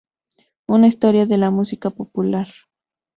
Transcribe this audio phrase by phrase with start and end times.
[0.67, 2.47] Una historia de la música popular.